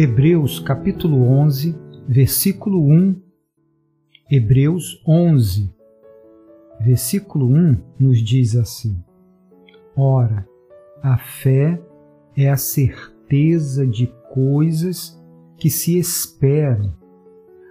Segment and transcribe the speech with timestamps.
[0.00, 3.20] Hebreus capítulo 11, versículo 1.
[4.30, 5.74] Hebreus 11,
[6.80, 9.02] versículo 1 nos diz assim:
[9.96, 10.46] Ora,
[11.02, 11.82] a fé
[12.36, 15.20] é a certeza de coisas
[15.56, 16.94] que se esperam,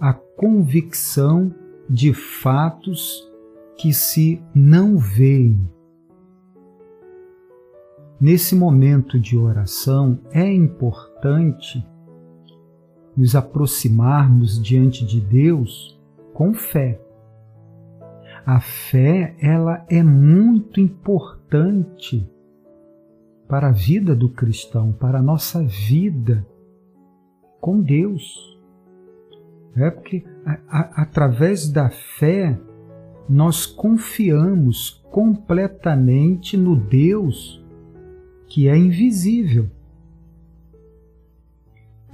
[0.00, 1.54] a convicção
[1.88, 3.30] de fatos
[3.76, 5.70] que se não veem.
[8.20, 11.86] Nesse momento de oração é importante
[13.18, 16.00] nos aproximarmos diante de Deus
[16.32, 17.00] com fé.
[18.46, 22.30] A fé, ela é muito importante
[23.48, 26.46] para a vida do cristão, para a nossa vida
[27.60, 28.56] com Deus.
[29.74, 32.56] É porque a, a, através da fé
[33.28, 37.64] nós confiamos completamente no Deus
[38.46, 39.68] que é invisível.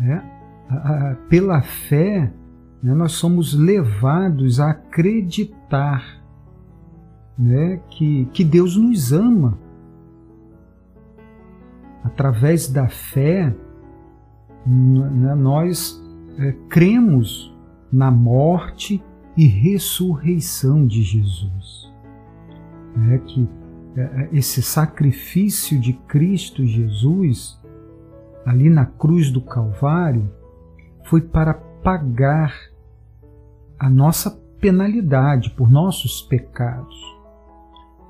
[0.00, 0.33] É?
[1.28, 2.32] Pela fé,
[2.82, 6.22] né, nós somos levados a acreditar
[7.38, 9.58] né, que, que Deus nos ama.
[12.02, 13.54] Através da fé,
[14.66, 16.02] né, nós
[16.38, 17.54] é, cremos
[17.92, 19.02] na morte
[19.36, 21.92] e ressurreição de Jesus.
[23.12, 23.48] É que
[23.96, 27.60] é, é, esse sacrifício de Cristo Jesus,
[28.44, 30.30] ali na cruz do Calvário,
[31.04, 32.54] foi para pagar
[33.78, 36.96] a nossa penalidade por nossos pecados.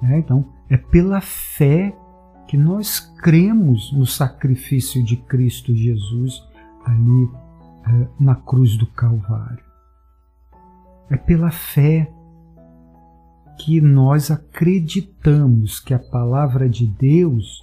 [0.03, 1.97] É, então, é pela fé
[2.47, 6.42] que nós cremos no sacrifício de Cristo Jesus
[6.84, 7.31] ali
[7.87, 9.65] é, na cruz do Calvário.
[11.11, 12.11] É pela fé
[13.59, 17.62] que nós acreditamos que a palavra de Deus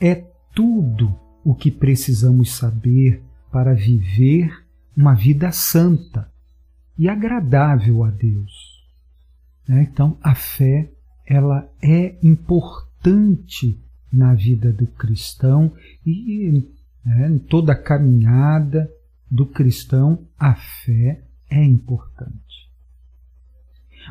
[0.00, 1.14] é tudo
[1.44, 4.50] o que precisamos saber para viver
[4.96, 6.30] uma vida santa
[6.98, 8.84] e agradável a Deus.
[9.66, 9.88] Né?
[9.90, 10.90] Então, a fé
[11.26, 13.78] ela é importante
[14.12, 15.72] na vida do cristão
[16.04, 16.66] e
[17.04, 18.90] né, em toda a caminhada
[19.30, 22.70] do cristão, a fé é importante.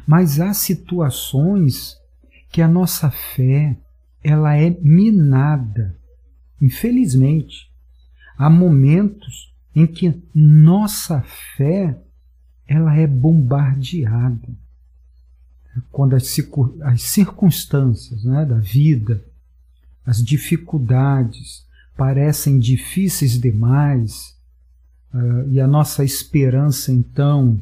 [0.06, 1.96] Mas há situações
[2.52, 3.78] que a nossa fé
[4.24, 5.98] ela é minada.
[6.62, 7.72] Infelizmente,
[8.38, 11.22] há momentos em que nossa
[11.56, 11.98] fé
[12.68, 14.50] ela é bombardeada.
[15.92, 16.36] Quando as,
[16.82, 19.24] as circunstâncias né, da vida,
[20.06, 21.66] as dificuldades
[21.96, 24.36] parecem difíceis demais,
[25.14, 27.62] uh, e a nossa esperança então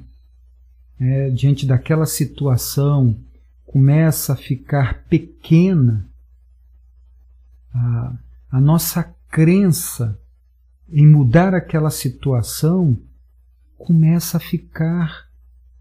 [0.99, 3.17] é, diante daquela situação,
[3.65, 6.09] começa a ficar pequena,
[8.49, 10.17] a nossa crença
[10.89, 13.01] em mudar aquela situação
[13.77, 15.25] começa a ficar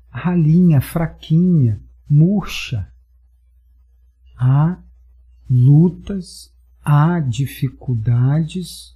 [0.09, 2.91] ralinha, fraquinha, murcha.
[4.37, 4.79] Há
[5.49, 8.95] lutas, há dificuldades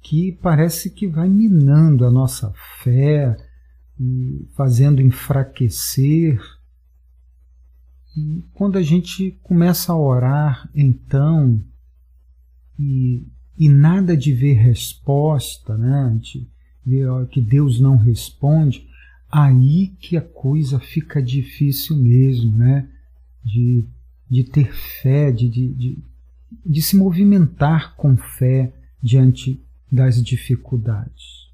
[0.00, 2.52] que parece que vai minando a nossa
[2.82, 3.36] fé,
[4.56, 6.40] fazendo enfraquecer.
[8.16, 11.62] E quando a gente começa a orar, então,
[12.78, 13.26] e,
[13.58, 16.16] e nada de ver resposta, né?
[16.20, 16.46] De
[16.86, 18.88] ver que Deus não responde,
[19.30, 22.88] aí que a coisa fica difícil mesmo, né?
[23.44, 23.84] De,
[24.30, 25.98] de ter fé, de, de, de,
[26.64, 31.48] de se movimentar com fé diante das dificuldades.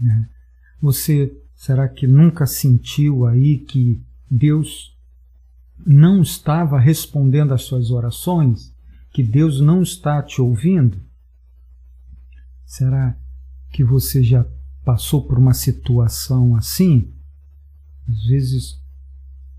[0.00, 0.28] Né?
[0.80, 4.94] Você será que nunca sentiu aí que Deus
[5.86, 8.73] não estava respondendo às suas orações?
[9.14, 11.00] Que Deus não está te ouvindo?
[12.66, 13.16] Será
[13.70, 14.44] que você já
[14.84, 17.14] passou por uma situação assim?
[18.08, 18.82] Às vezes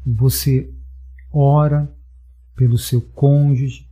[0.05, 0.69] você
[1.31, 1.89] ora
[2.53, 3.89] pelo seu cônjuge,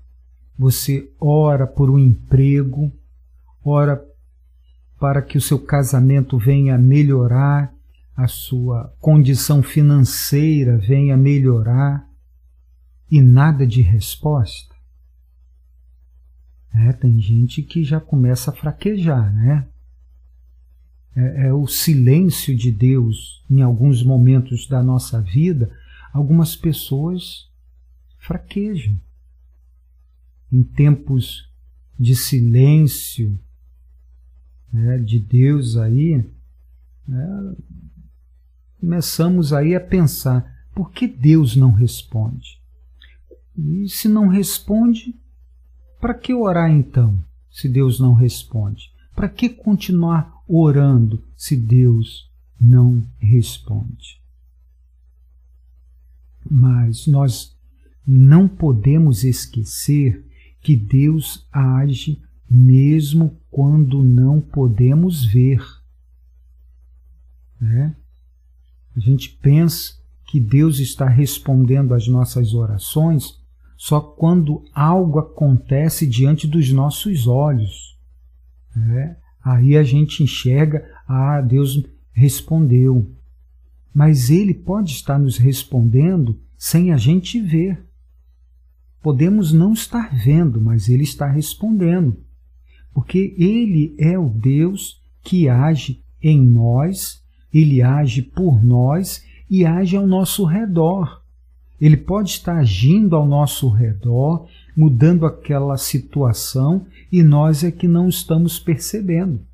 [0.60, 2.92] você ora por um emprego,
[3.64, 4.06] ora
[5.00, 7.74] para que o seu casamento venha melhorar,
[8.14, 12.06] a sua condição financeira venha melhorar
[13.10, 14.73] e nada de resposta?
[16.74, 19.68] É, tem gente que já começa a fraquejar, né?
[21.16, 25.72] É, é, o silêncio de Deus em alguns momentos da nossa vida,
[26.12, 27.52] algumas pessoas
[28.18, 29.00] fraquejam.
[30.52, 31.48] Em tempos
[32.00, 33.40] de silêncio,
[34.72, 36.26] né, de Deus aí,
[37.08, 37.56] né,
[38.80, 42.60] começamos aí a pensar, por que Deus não responde?
[43.56, 45.16] E se não responde,
[46.04, 47.18] para que orar então,
[47.50, 48.92] se Deus não responde?
[49.16, 52.30] Para que continuar orando se Deus
[52.60, 54.22] não responde?
[56.52, 57.58] Mas nós
[58.06, 60.28] não podemos esquecer
[60.60, 65.66] que Deus age mesmo quando não podemos ver.
[67.62, 67.96] Né?
[68.94, 69.94] A gente pensa
[70.28, 73.42] que Deus está respondendo às nossas orações
[73.78, 77.98] só quando algo acontece diante dos nossos olhos.
[78.76, 79.18] Né?
[79.44, 83.12] Aí a gente enxerga, ah, Deus respondeu.
[83.94, 87.84] Mas Ele pode estar nos respondendo sem a gente ver.
[89.02, 92.18] Podemos não estar vendo, mas Ele está respondendo.
[92.94, 97.22] Porque Ele é o Deus que age em nós,
[97.54, 101.23] Ele age por nós e age ao nosso redor.
[101.84, 108.08] Ele pode estar agindo ao nosso redor, mudando aquela situação e nós é que não
[108.08, 109.46] estamos percebendo.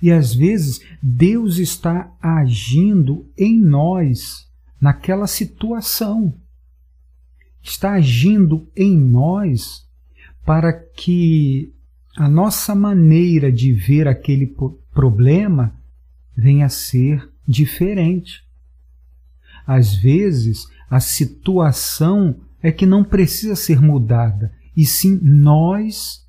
[0.00, 4.48] E às vezes Deus está agindo em nós,
[4.80, 6.34] naquela situação.
[7.62, 9.86] Está agindo em nós
[10.46, 11.74] para que
[12.16, 14.56] a nossa maneira de ver aquele
[14.94, 15.78] problema
[16.34, 18.43] venha a ser diferente.
[19.66, 26.26] Às vezes, a situação é que não precisa ser mudada, e sim nós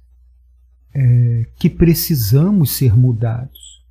[0.94, 3.84] é, que precisamos ser mudados.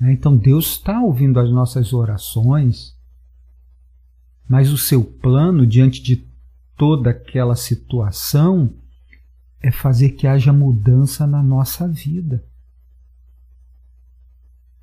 [0.00, 0.12] Né?
[0.12, 2.96] Então, Deus está ouvindo as nossas orações,
[4.48, 6.26] mas o seu plano diante de
[6.76, 8.74] toda aquela situação
[9.60, 12.44] é fazer que haja mudança na nossa vida.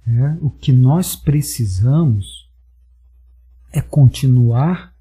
[0.05, 2.44] É, o que nós precisamos
[3.75, 4.95] é continuar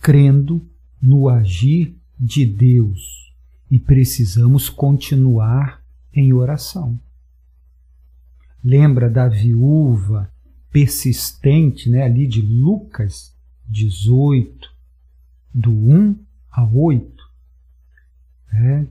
[0.00, 0.66] crendo
[1.00, 3.34] no agir de Deus
[3.70, 6.98] e precisamos continuar em oração.
[8.62, 10.32] Lembra da viúva
[10.70, 13.36] persistente, né, ali de Lucas
[13.68, 14.70] 18,
[15.52, 16.18] do 1
[16.50, 17.22] a 8.
[18.54, 18.88] É, o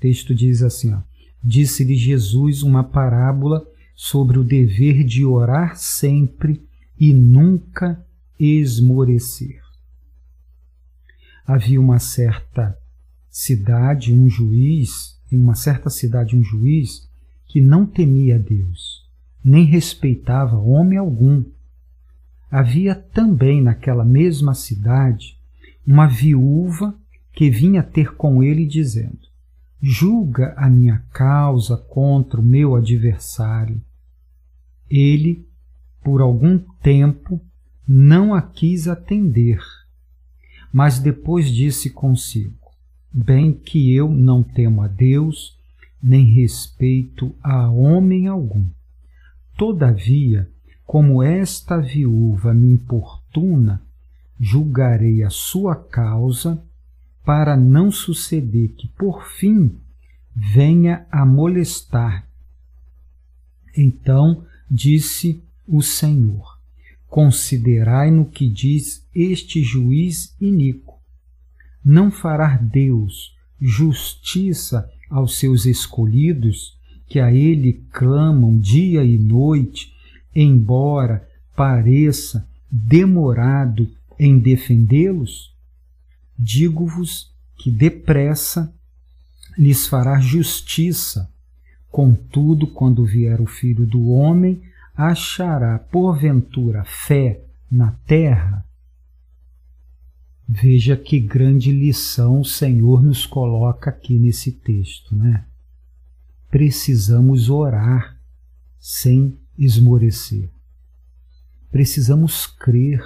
[0.00, 0.96] texto diz assim:
[1.44, 6.66] Disse-lhe Jesus uma parábola sobre o dever de orar sempre
[6.98, 8.02] e nunca
[8.40, 9.60] esmorecer.
[11.46, 12.76] Havia uma certa
[13.28, 17.08] cidade, um juiz, em uma certa cidade, um juiz
[17.46, 19.06] que não temia Deus,
[19.44, 21.44] nem respeitava homem algum.
[22.50, 25.38] Havia também naquela mesma cidade
[25.86, 26.94] uma viúva
[27.32, 29.18] que vinha ter com ele dizendo:
[29.80, 33.80] Julga a minha causa contra o meu adversário.
[34.88, 35.48] Ele,
[36.02, 37.40] por algum tempo,
[37.86, 39.60] não a quis atender,
[40.72, 42.70] mas depois disse consigo:
[43.12, 45.58] Bem que eu não temo a Deus,
[46.02, 48.64] nem respeito a homem algum.
[49.56, 50.48] Todavia,
[50.86, 53.82] como esta viúva me importuna,
[54.38, 56.62] julgarei a sua causa,
[57.24, 59.78] para não suceder que, por fim,
[60.34, 62.26] venha a molestar.
[63.76, 66.49] Então disse o Senhor:
[67.10, 70.94] Considerai no que diz este juiz iníquo.
[71.84, 79.92] Não fará Deus justiça aos seus escolhidos, que a ele clamam dia e noite,
[80.32, 85.52] embora pareça demorado em defendê-los?
[86.38, 88.72] Digo-vos que depressa
[89.58, 91.28] lhes fará justiça.
[91.90, 94.62] Contudo, quando vier o Filho do Homem,
[95.08, 98.66] achará porventura fé na terra?
[100.46, 105.46] Veja que grande lição o Senhor nos coloca aqui nesse texto, né?
[106.50, 108.20] Precisamos orar
[108.78, 110.50] sem esmorecer.
[111.70, 113.00] Precisamos crer.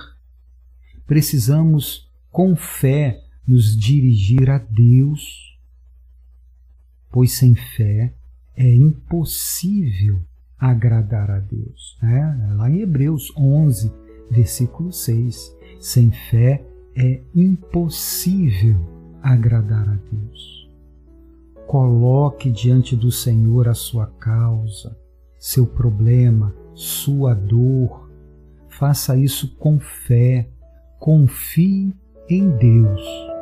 [1.07, 5.59] Precisamos com fé nos dirigir a Deus,
[7.11, 8.15] pois sem fé
[8.57, 10.25] é impossível
[10.71, 11.99] agradar a Deus.
[12.03, 12.55] Né?
[12.57, 13.93] Lá em Hebreus 11,
[14.31, 15.55] versículo 6.
[15.79, 16.65] Sem fé
[16.97, 18.77] é impossível
[19.23, 20.71] agradar a Deus.
[21.67, 24.97] Coloque diante do Senhor a sua causa,
[25.39, 28.11] seu problema, sua dor.
[28.69, 30.49] Faça isso com fé.
[30.99, 31.95] Confie
[32.29, 33.34] em Deus.